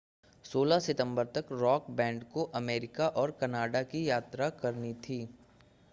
16 0.45 0.79
सितंबर 0.79 1.25
तक 1.35 1.51
rock 1.53 1.89
band 1.91 2.23
को 2.33 2.43
अमेरिका 2.55 3.07
और 3.15 3.31
कनाडा 3.41 3.83
की 3.83 4.07
यात्रा 4.09 4.49
करनी 4.61 4.93
थी 5.03 5.21